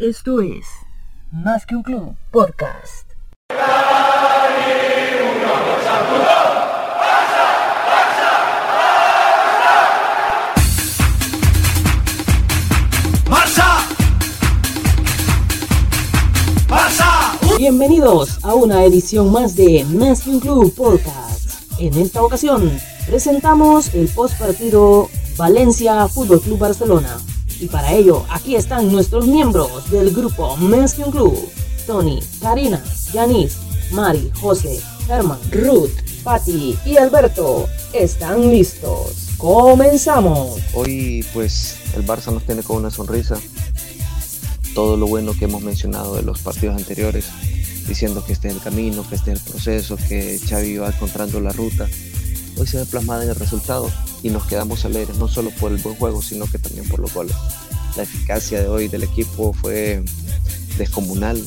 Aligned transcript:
Esto 0.00 0.40
es 0.40 0.64
Más 1.30 1.66
que 1.66 1.76
un 1.76 1.82
club 1.82 2.16
podcast. 2.30 3.06
Bienvenidos 17.58 18.42
a 18.42 18.54
una 18.54 18.84
edición 18.84 19.30
más 19.30 19.54
de 19.54 19.84
Más 19.84 20.22
que 20.22 20.30
un 20.30 20.40
club 20.40 20.74
podcast. 20.74 21.60
En 21.78 21.92
esta 21.98 22.22
ocasión 22.22 22.72
presentamos 23.06 23.92
el 23.92 24.08
post 24.08 24.38
partido 24.38 25.10
Valencia 25.36 26.08
Fútbol 26.08 26.40
Club 26.40 26.58
Barcelona. 26.58 27.18
Y 27.60 27.66
para 27.66 27.92
ello, 27.92 28.24
aquí 28.30 28.56
están 28.56 28.90
nuestros 28.90 29.26
miembros 29.26 29.90
del 29.90 30.12
grupo 30.14 30.54
un 30.54 31.12
club. 31.12 31.50
Tony, 31.86 32.18
Karina, 32.40 32.82
Yanis, 33.12 33.58
Mari, 33.92 34.32
José, 34.40 34.80
Herman, 35.06 35.38
Ruth, 35.52 35.90
Patti 36.24 36.78
y 36.86 36.96
Alberto. 36.96 37.68
¿Están 37.92 38.50
listos? 38.50 39.28
¡Comenzamos! 39.36 40.58
Hoy 40.72 41.24
pues 41.34 41.76
el 41.94 42.06
Barça 42.06 42.32
nos 42.32 42.44
tiene 42.44 42.62
con 42.62 42.78
una 42.78 42.90
sonrisa. 42.90 43.36
Todo 44.74 44.96
lo 44.96 45.06
bueno 45.06 45.34
que 45.34 45.44
hemos 45.44 45.62
mencionado 45.62 46.16
de 46.16 46.22
los 46.22 46.40
partidos 46.40 46.76
anteriores, 46.76 47.26
diciendo 47.86 48.24
que 48.24 48.32
este 48.32 48.48
es 48.48 48.54
el 48.54 48.62
camino, 48.62 49.06
que 49.06 49.16
este 49.16 49.32
es 49.32 49.38
el 49.38 49.44
proceso, 49.44 49.96
que 49.96 50.38
Xavi 50.48 50.78
va 50.78 50.88
encontrando 50.88 51.40
la 51.40 51.52
ruta. 51.52 51.88
Hoy 52.60 52.66
se 52.66 52.76
ve 52.76 52.84
plasmada 52.84 53.24
en 53.24 53.30
el 53.30 53.36
resultado 53.36 53.90
y 54.22 54.28
nos 54.28 54.44
quedamos 54.44 54.84
alegres 54.84 55.16
no 55.16 55.28
solo 55.28 55.48
por 55.48 55.72
el 55.72 55.78
buen 55.78 55.96
juego, 55.96 56.20
sino 56.20 56.44
que 56.44 56.58
también 56.58 56.86
por 56.86 57.00
los 57.00 57.14
goles. 57.14 57.34
La 57.96 58.02
eficacia 58.02 58.60
de 58.60 58.68
hoy 58.68 58.86
del 58.86 59.02
equipo 59.02 59.54
fue 59.54 60.04
descomunal. 60.76 61.42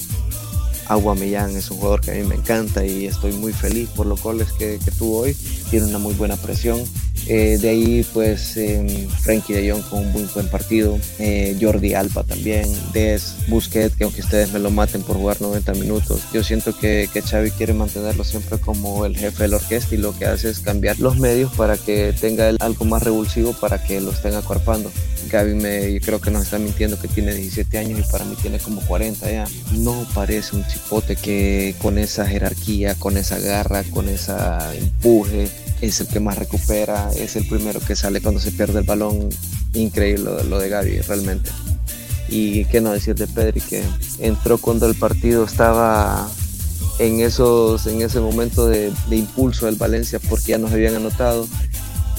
Agua 0.87 1.13
Millán 1.13 1.55
es 1.55 1.69
un 1.69 1.77
jugador 1.77 2.01
que 2.01 2.09
a 2.09 2.15
mí 2.15 2.23
me 2.23 2.33
encanta 2.33 2.83
y 2.83 3.05
estoy 3.05 3.31
muy 3.33 3.53
feliz 3.53 3.89
por 3.89 4.07
los 4.07 4.23
goles 4.23 4.51
que, 4.53 4.79
que 4.83 4.89
tuvo 4.89 5.19
hoy. 5.19 5.37
Tiene 5.69 5.85
una 5.85 5.99
muy 5.99 6.15
buena 6.15 6.35
presión 6.35 6.83
eh, 7.27 7.57
de 7.59 7.69
ahí, 7.69 8.05
pues, 8.13 8.57
eh, 8.57 9.07
Frankie 9.21 9.53
de 9.53 9.71
Jong 9.71 9.83
con 9.83 9.99
un 9.99 10.11
muy 10.11 10.23
buen 10.33 10.47
partido. 10.47 10.99
Eh, 11.19 11.57
Jordi 11.59 11.93
Alba 11.93 12.23
también. 12.23 12.69
Des, 12.91 13.35
Busquets, 13.47 13.95
que 13.95 14.03
aunque 14.03 14.21
ustedes 14.21 14.51
me 14.51 14.59
lo 14.59 14.71
maten 14.71 15.01
por 15.03 15.17
jugar 15.17 15.41
90 15.41 15.73
minutos, 15.73 16.21
yo 16.33 16.43
siento 16.43 16.77
que, 16.77 17.09
que 17.13 17.21
Xavi 17.21 17.51
quiere 17.51 17.73
mantenerlo 17.73 18.23
siempre 18.23 18.57
como 18.57 19.05
el 19.05 19.17
jefe 19.17 19.43
de 19.43 19.49
la 19.49 19.57
orquesta 19.57 19.95
y 19.95 19.97
lo 19.97 20.17
que 20.17 20.25
hace 20.25 20.49
es 20.49 20.59
cambiar 20.59 20.99
los 20.99 21.17
medios 21.17 21.51
para 21.53 21.77
que 21.77 22.13
tenga 22.19 22.49
algo 22.59 22.85
más 22.85 23.03
revulsivo 23.03 23.53
para 23.53 23.81
que 23.81 24.01
lo 24.01 24.11
estén 24.11 24.35
acuerpando. 24.35 24.91
Gaby 25.31 25.55
me, 25.55 25.99
creo 26.01 26.19
que 26.19 26.29
nos 26.29 26.43
está 26.43 26.59
mintiendo 26.59 26.99
que 26.99 27.07
tiene 27.07 27.33
17 27.33 27.77
años 27.77 27.99
y 27.99 28.11
para 28.11 28.25
mí 28.25 28.35
tiene 28.41 28.59
como 28.59 28.81
40 28.81 29.31
ya. 29.31 29.45
No 29.71 30.05
parece 30.13 30.55
un 30.55 30.65
chipote 30.67 31.15
que 31.15 31.75
con 31.81 31.97
esa 31.97 32.27
jerarquía, 32.27 32.95
con 32.95 33.17
esa 33.17 33.39
garra, 33.39 33.83
con 33.83 34.09
ese 34.09 34.33
empuje, 34.77 35.49
es 35.87 35.99
el 35.99 36.07
que 36.07 36.21
más 36.21 36.37
recupera, 36.37 37.11
es 37.13 37.35
el 37.35 37.45
primero 37.45 37.79
que 37.81 37.95
sale 37.95 38.21
cuando 38.21 38.39
se 38.39 38.51
pierde 38.51 38.79
el 38.79 38.85
balón. 38.85 39.29
Increíble 39.73 40.31
lo, 40.47 40.57
de 40.57 40.69
Gaby, 40.69 41.01
realmente. 41.01 41.49
Y 42.29 42.65
qué 42.65 42.79
no 42.79 42.91
decir 42.91 43.15
de 43.15 43.27
Pedri, 43.27 43.59
que 43.59 43.83
entró 44.19 44.57
cuando 44.57 44.85
el 44.85 44.95
partido 44.95 45.43
estaba 45.43 46.29
en, 46.99 47.19
esos, 47.19 47.85
en 47.87 48.01
ese 48.01 48.21
momento 48.21 48.67
de, 48.67 48.93
de 49.09 49.17
impulso 49.17 49.65
del 49.65 49.75
Valencia, 49.75 50.19
porque 50.29 50.51
ya 50.51 50.57
nos 50.57 50.71
habían 50.71 50.95
anotado. 50.95 51.47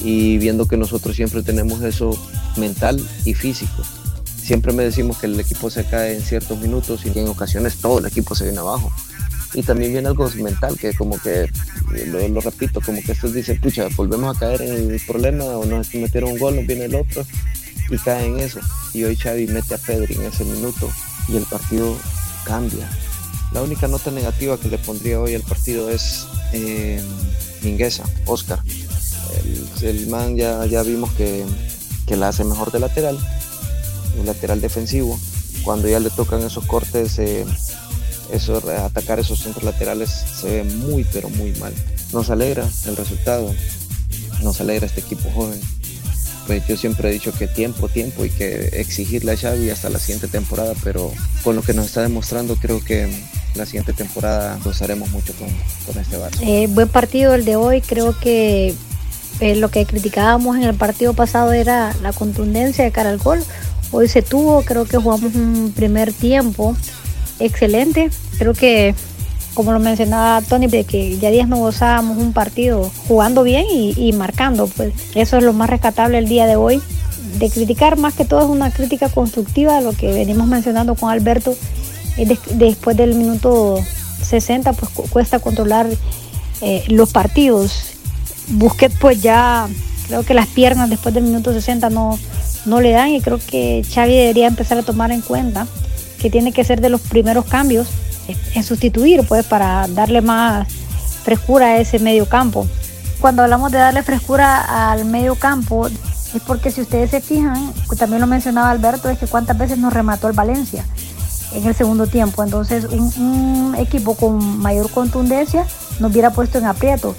Y 0.03 0.37
viendo 0.37 0.69
que 0.69 0.77
nosotros 0.77 1.17
siempre 1.17 1.43
tenemos 1.43 1.81
eso 1.83 2.11
mental 2.57 3.03
y 3.25 3.33
físico. 3.33 3.83
Siempre 4.43 4.75
me 4.75 4.83
decimos 4.83 5.17
que 5.17 5.27
el 5.27 5.41
equipo 5.41 5.71
se 5.71 5.85
cae 5.85 6.15
en 6.15 6.23
ciertos 6.23 6.59
minutos 6.59 7.01
y 7.07 7.19
en 7.19 7.29
ocasiones 7.29 7.79
todo 7.79 8.01
el 8.01 8.07
equipo 8.07 8.35
se 8.35 8.45
viene 8.45 8.59
abajo 8.59 8.93
y 9.55 9.63
también 9.63 9.93
viene 9.93 10.09
algo 10.09 10.29
mental 10.31 10.77
que 10.79 10.93
como 10.95 11.19
que 11.19 11.49
lo, 12.07 12.41
repito 12.41 12.81
como 12.81 13.01
que 13.03 13.13
esto 13.13 13.31
dice 13.31 13.55
pucha 13.55 13.89
volvemos 13.97 14.37
a 14.37 14.39
caer 14.39 14.63
en 14.63 14.91
el 14.91 15.01
problema 15.07 15.45
o 15.45 15.65
nos 15.65 15.95
metieron 15.95 16.33
un 16.33 16.39
gol 16.39 16.57
nos 16.57 16.67
viene 16.67 16.87
el 16.87 16.95
otro 16.95 17.25
y 17.91 17.99
cae 17.99 18.27
en 18.27 18.41
eso. 18.41 18.61
Y 18.93 19.05
hoy 19.05 19.17
Xavi 19.17 19.47
mete 19.47 19.75
a 19.75 19.79
Pedri 19.79 20.15
en 20.15 20.23
ese 20.23 20.45
minuto 20.45 20.91
y 21.29 21.37
el 21.37 21.45
partido 21.45 21.97
cambia. 22.45 22.89
La 23.53 23.63
única 23.63 23.87
nota 23.89 24.11
negativa 24.11 24.59
que 24.59 24.69
le 24.69 24.79
pondría 24.79 25.21
hoy 25.21 25.35
al 25.35 25.43
partido 25.43 25.91
es 25.91 26.27
eh, 26.53 27.01
Mingueza, 27.63 28.05
Oscar 28.27 28.61
el, 29.83 30.07
man 30.09 30.37
ya, 30.37 30.65
ya 30.67 30.83
vimos 30.83 31.11
que, 31.13 31.45
que 32.07 32.17
la 32.17 32.29
hace 32.29 32.45
mejor 32.45 32.71
de 32.71 32.81
lateral 32.81 33.19
un 34.19 34.27
lateral 34.27 34.61
defensivo. 34.61 35.19
Cuando 35.65 35.89
ya 35.89 35.99
le 35.99 36.11
tocan 36.11 36.43
esos 36.43 36.67
cortes 36.67 37.19
eh, 37.19 37.45
eso, 38.33 38.63
atacar 38.85 39.19
esos 39.19 39.41
centros 39.41 39.65
laterales 39.65 40.11
se 40.11 40.63
ve 40.63 40.65
muy, 40.65 41.05
pero 41.13 41.29
muy 41.29 41.53
mal. 41.53 41.73
Nos 42.13 42.31
alegra 42.31 42.67
el 42.87 42.97
resultado, 42.97 43.55
nos 44.43 44.61
alegra 44.61 44.87
este 44.87 45.01
equipo 45.01 45.31
joven. 45.31 45.61
Pues 46.47 46.67
yo 46.67 46.77
siempre 46.77 47.09
he 47.09 47.13
dicho 47.13 47.33
que 47.33 47.47
tiempo, 47.47 47.89
tiempo 47.89 48.25
y 48.25 48.31
que 48.31 48.69
exigirle 48.75 49.33
a 49.33 49.37
Xavi 49.37 49.71
hasta 49.71 49.89
la 49.89 49.99
siguiente 49.99 50.29
temporada, 50.29 50.75
pero 50.85 51.11
con 51.43 51.57
lo 51.57 51.63
que 51.63 51.73
nos 51.73 51.87
está 51.87 52.03
demostrando 52.03 52.57
creo 52.57 52.85
que 52.85 53.09
la 53.55 53.65
siguiente 53.65 53.93
temporada 53.93 54.59
gozaremos 54.63 55.09
mucho 55.11 55.33
con, 55.35 55.49
con 55.87 56.03
este 56.03 56.19
Barça. 56.19 56.41
Eh, 56.43 56.67
buen 56.69 56.89
partido 56.89 57.35
el 57.35 57.45
de 57.47 57.57
hoy, 57.57 57.81
creo 57.81 58.19
que 58.19 58.75
eh, 59.41 59.57
lo 59.57 59.71
que 59.71 59.87
criticábamos 59.87 60.57
en 60.57 60.65
el 60.65 60.75
partido 60.75 61.15
pasado 61.15 61.53
era 61.53 61.95
la 62.03 62.13
contundencia 62.13 62.85
de 62.85 62.93
cara 62.93 63.11
al 63.11 63.19
gol. 63.19 63.43
Hoy 63.91 64.09
se 64.09 64.23
tuvo, 64.23 64.63
creo 64.63 64.85
que 64.85 64.99
jugamos 64.99 65.35
un 65.35 65.73
primer 65.75 66.13
tiempo 66.13 66.77
excelente. 67.39 68.11
Creo 68.39 68.55
que, 68.55 68.95
como 69.55 69.73
lo 69.73 69.81
mencionaba 69.81 70.43
Tony, 70.43 70.67
de 70.67 70.85
que 70.85 71.19
ya 71.19 71.31
días 71.31 71.49
no 71.49 71.59
gozábamos 71.59 72.19
un 72.19 72.33
partido 72.33 72.91
jugando 73.09 73.43
bien 73.43 73.67
y, 73.71 74.13
marcando. 74.13 74.67
Pues 74.67 74.93
eso 75.15 75.39
es 75.39 75.45
lo 75.45 75.53
más 75.53 75.71
rescatable 75.71 76.19
el 76.19 76.29
día 76.29 76.47
de 76.47 76.57
hoy. 76.57 76.81
De 77.39 77.51
criticar 77.51 77.99
más 77.99 78.15
que 78.15 78.25
todo 78.25 78.41
es 78.41 78.49
una 78.49 78.71
crítica 78.71 79.09
constructiva, 79.09 79.81
lo 79.81 79.93
que 79.93 80.13
venimos 80.13 80.47
mencionando 80.47 80.95
con 80.95 81.11
Alberto. 81.11 81.57
después 82.51 82.97
del 82.97 83.15
minuto 83.15 83.79
60, 84.23 84.73
pues 84.73 84.93
cuesta 85.11 85.39
controlar 85.39 85.89
eh, 86.61 86.85
los 86.89 87.11
partidos. 87.13 87.91
Busquets, 88.49 88.97
pues 89.01 89.23
ya 89.23 89.69
creo 90.07 90.23
que 90.23 90.35
las 90.35 90.47
piernas 90.47 90.91
después 90.91 91.15
del 91.15 91.25
minuto 91.25 91.53
60 91.53 91.91
no, 91.91 92.19
no 92.67 92.81
le 92.81 92.91
dan 92.91 93.11
y 93.11 93.21
creo 93.21 93.39
que 93.39 93.83
Xavi 93.91 94.15
debería 94.15 94.47
empezar 94.47 94.79
a 94.79 94.83
tomar 94.83 95.11
en 95.13 95.23
cuenta 95.23 95.67
que 96.25 96.31
tiene 96.31 96.53
que 96.53 96.65
ser 96.65 96.81
de 96.81 96.89
los 96.89 97.03
primeros 97.03 97.45
cambios 97.45 97.87
en 98.55 98.63
sustituir, 98.65 99.27
pues, 99.29 99.45
para 99.45 99.87
darle 99.89 100.23
más 100.23 100.67
frescura 101.23 101.67
a 101.67 101.77
ese 101.77 101.99
medio 101.99 102.25
campo. 102.25 102.67
Cuando 103.21 103.43
hablamos 103.43 103.71
de 103.71 103.77
darle 103.77 104.03
frescura 104.03 104.91
al 104.91 105.05
medio 105.05 105.35
campo, 105.35 105.87
es 105.87 106.43
porque 106.47 106.71
si 106.71 106.81
ustedes 106.81 107.11
se 107.11 107.21
fijan, 107.21 107.75
también 107.99 108.23
lo 108.23 108.27
mencionaba 108.27 108.71
Alberto, 108.71 109.11
es 109.11 109.19
que 109.19 109.27
cuántas 109.27 109.59
veces 109.59 109.77
nos 109.77 109.93
remató 109.93 110.27
el 110.29 110.33
Valencia 110.33 110.87
en 111.53 111.67
el 111.67 111.75
segundo 111.75 112.07
tiempo. 112.07 112.43
Entonces, 112.43 112.87
un, 112.87 113.75
equipo 113.77 114.15
con 114.15 114.61
mayor 114.61 114.91
contundencia 114.91 115.67
nos 116.01 116.11
hubiera 116.11 116.31
puesto 116.31 116.57
en 116.57 116.65
aprieto. 116.65 117.15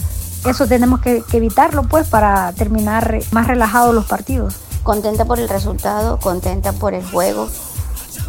Eso 0.48 0.66
tenemos 0.66 1.00
que, 1.00 1.22
que 1.30 1.38
evitarlo, 1.38 1.84
pues, 1.84 2.08
para 2.08 2.54
terminar 2.54 3.20
más 3.30 3.46
relajados 3.46 3.94
los 3.94 4.06
partidos. 4.06 4.56
Contenta 4.82 5.26
por 5.26 5.40
el 5.40 5.48
resultado, 5.48 6.18
contenta 6.20 6.72
por 6.74 6.96
el 6.96 7.06
juego, 7.06 7.50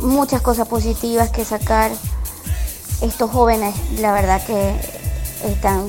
muchas 0.07 0.41
cosas 0.41 0.69
positivas 0.69 1.31
que 1.31 1.45
sacar. 1.45 1.91
Estos 3.03 3.31
jóvenes, 3.31 3.75
la 4.01 4.11
verdad 4.13 4.43
que 4.47 4.75
están 5.45 5.87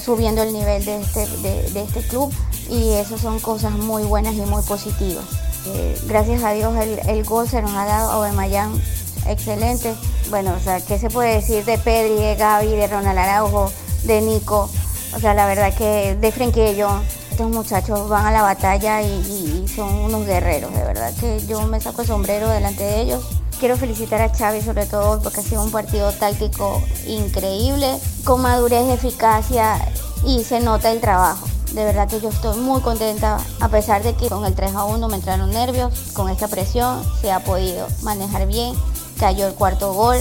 subiendo 0.00 0.42
el 0.42 0.52
nivel 0.52 0.84
de 0.84 1.00
este, 1.00 1.26
de, 1.38 1.82
este 1.82 2.00
club 2.02 2.32
y 2.70 2.92
eso 2.92 3.18
son 3.18 3.40
cosas 3.40 3.72
muy 3.72 4.04
buenas 4.04 4.34
y 4.34 4.42
muy 4.42 4.62
positivas. 4.62 5.24
Eh, 5.66 6.00
gracias 6.06 6.44
a 6.44 6.52
Dios 6.52 6.74
el, 6.76 7.24
gol 7.24 7.48
se 7.48 7.60
nos 7.60 7.72
ha 7.72 7.84
dado 7.84 8.10
a 8.10 8.14
Aubameyang 8.14 8.80
excelente. 9.26 9.94
Bueno, 10.30 10.54
o 10.56 10.60
sea, 10.62 10.80
¿qué 10.80 10.98
se 10.98 11.10
puede 11.10 11.34
decir 11.34 11.64
de 11.64 11.76
Pedri, 11.76 12.14
de 12.14 12.36
Gaby, 12.36 12.68
de 12.68 12.86
Ronald 12.86 13.18
Araujo, 13.18 13.72
de 14.04 14.20
Nico? 14.20 14.70
O 15.14 15.20
sea, 15.20 15.34
la 15.34 15.46
verdad 15.46 15.74
que 15.74 16.14
de 16.14 16.82
Jong, 16.82 17.02
estos 17.38 17.54
muchachos 17.54 18.08
van 18.08 18.26
a 18.26 18.32
la 18.32 18.42
batalla 18.42 19.00
y, 19.00 19.64
son 19.68 19.94
unos 19.94 20.26
guerreros, 20.26 20.74
de 20.74 20.82
verdad 20.82 21.14
que 21.20 21.40
yo 21.46 21.62
me 21.68 21.80
saco 21.80 22.02
el 22.02 22.08
sombrero 22.08 22.48
delante 22.48 22.82
de 22.82 23.02
ellos. 23.02 23.22
Quiero 23.60 23.76
felicitar 23.76 24.20
a 24.20 24.28
Xavi 24.28 24.60
sobre 24.60 24.86
todo 24.86 25.22
porque 25.22 25.38
ha 25.38 25.42
sido 25.44 25.62
un 25.62 25.70
partido 25.70 26.10
táctico 26.10 26.82
increíble, 27.06 27.96
con 28.24 28.42
madurez, 28.42 28.90
eficacia 28.90 29.78
y 30.26 30.42
se 30.42 30.58
nota 30.58 30.90
el 30.90 31.00
trabajo. 31.00 31.46
De 31.74 31.84
verdad 31.84 32.08
que 32.08 32.20
yo 32.20 32.30
estoy 32.30 32.58
muy 32.58 32.80
contenta, 32.80 33.38
a 33.60 33.68
pesar 33.68 34.02
de 34.02 34.14
que 34.14 34.28
con 34.28 34.44
el 34.44 34.56
3 34.56 34.74
a 34.74 34.84
1 34.86 35.08
me 35.08 35.14
entraron 35.14 35.50
nervios, 35.50 36.10
con 36.14 36.28
esta 36.30 36.48
presión 36.48 37.04
se 37.20 37.30
ha 37.30 37.44
podido 37.44 37.86
manejar 38.02 38.48
bien, 38.48 38.74
cayó 39.20 39.46
el 39.46 39.54
cuarto 39.54 39.92
gol, 39.92 40.16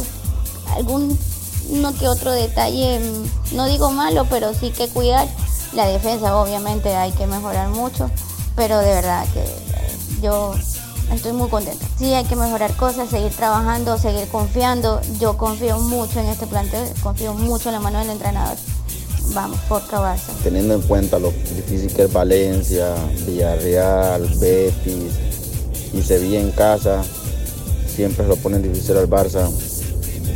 algún 0.76 1.18
no 1.72 1.96
que 1.96 2.08
otro 2.08 2.32
detalle, 2.32 3.02
no 3.54 3.66
digo 3.66 3.90
malo, 3.90 4.28
pero 4.30 4.54
sí 4.54 4.70
que 4.70 4.88
cuidar 4.88 5.28
la 5.74 5.88
defensa 5.88 6.36
obviamente 6.38 6.96
hay 6.96 7.12
que 7.12 7.28
mejorar 7.28 7.70
mucho, 7.70 8.10
pero 8.56 8.80
de 8.80 8.90
verdad 8.90 9.26
que 9.34 9.44
yo 10.22 10.54
estoy 11.14 11.34
muy 11.34 11.50
contenta. 11.50 11.86
Sí, 11.98 12.14
hay 12.14 12.26
que 12.26 12.36
mejorar 12.36 12.76
cosas, 12.76 13.10
seguir 13.10 13.32
trabajando, 13.32 13.98
seguir 13.98 14.28
confiando. 14.28 15.02
Yo 15.20 15.38
confío 15.38 15.80
mucho 15.80 16.20
en 16.20 16.28
este 16.28 16.48
plantel, 16.48 16.88
confío 17.02 17.34
mucho 17.34 17.70
en 17.70 17.76
la 17.76 17.80
mano 17.80 18.00
del 18.00 18.10
entrenador. 18.10 18.58
Vamos, 19.34 19.60
por 19.68 19.82
Barça. 19.82 20.32
Teniendo 20.44 20.74
en 20.74 20.82
cuenta 20.82 21.20
lo 21.20 21.32
difícil 21.32 21.92
que 21.94 22.04
es 22.04 22.14
Valencia, 22.14 22.96
Villarreal, 23.26 24.24
Betis 24.40 25.14
y 25.94 26.02
Sevilla 26.02 26.40
en 26.40 26.52
casa, 26.52 27.04
siempre 27.94 28.26
lo 28.26 28.38
ponen 28.38 28.62
difícil 28.62 28.98
al 28.98 29.10
Barça. 29.10 29.50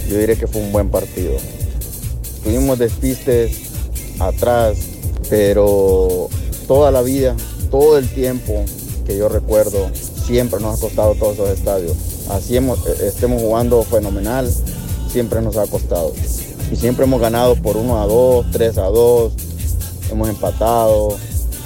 Yo 0.09 0.17
diré 0.17 0.37
que 0.37 0.45
fue 0.45 0.61
un 0.61 0.71
buen 0.71 0.89
partido. 0.89 1.33
Tuvimos 2.43 2.79
despistes 2.79 3.71
atrás, 4.19 4.77
pero 5.31 6.27
toda 6.67 6.91
la 6.91 7.01
vida, 7.01 7.37
todo 7.71 7.97
el 7.97 8.09
tiempo 8.09 8.65
que 9.05 9.17
yo 9.17 9.29
recuerdo, 9.29 9.89
siempre 10.25 10.59
nos 10.59 10.77
ha 10.77 10.81
costado 10.81 11.15
todos 11.15 11.35
esos 11.35 11.49
estadios. 11.51 11.95
Así 12.29 12.57
hemos, 12.57 12.85
eh, 12.85 13.07
estemos 13.07 13.41
jugando 13.41 13.81
fenomenal, 13.83 14.53
siempre 15.09 15.41
nos 15.41 15.55
ha 15.55 15.65
costado. 15.67 16.11
Y 16.69 16.75
siempre 16.75 17.05
hemos 17.05 17.21
ganado 17.21 17.55
por 17.55 17.77
1 17.77 18.01
a 18.01 18.05
2, 18.07 18.47
3 18.51 18.77
a 18.77 18.87
2, 18.87 19.33
hemos 20.11 20.27
empatado, 20.27 21.17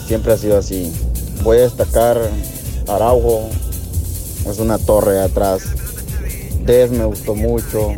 siempre 0.08 0.34
ha 0.34 0.38
sido 0.38 0.60
así. 0.60 0.94
Voy 1.44 1.58
a 1.58 1.62
destacar 1.62 2.22
Araujo, 2.88 3.50
es 4.48 4.60
una 4.60 4.78
torre 4.78 5.20
atrás. 5.22 5.64
Des 6.68 6.92
me 6.92 7.06
gustó 7.06 7.34
mucho, 7.34 7.94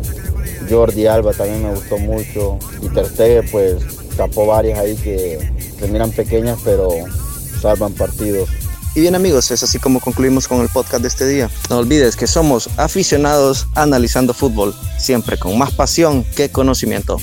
Jordi 0.68 1.06
Alba 1.06 1.34
también 1.34 1.62
me 1.62 1.74
gustó 1.74 1.98
mucho 1.98 2.58
y 2.80 2.88
Ter 2.88 3.44
pues 3.50 3.76
tapó 4.16 4.46
varias 4.46 4.78
ahí 4.78 4.96
que 4.96 5.57
se 5.78 5.88
miran 5.88 6.10
pequeñas 6.10 6.58
pero 6.64 6.88
salvan 7.60 7.92
partidos. 7.92 8.48
Y 8.94 9.00
bien 9.00 9.14
amigos, 9.14 9.50
es 9.50 9.62
así 9.62 9.78
como 9.78 10.00
concluimos 10.00 10.48
con 10.48 10.60
el 10.60 10.68
podcast 10.68 11.02
de 11.02 11.08
este 11.08 11.26
día. 11.26 11.50
No 11.70 11.78
olvides 11.78 12.16
que 12.16 12.26
somos 12.26 12.68
aficionados 12.76 13.68
analizando 13.74 14.34
fútbol, 14.34 14.74
siempre 14.98 15.38
con 15.38 15.56
más 15.56 15.72
pasión 15.72 16.24
que 16.24 16.50
conocimiento. 16.50 17.18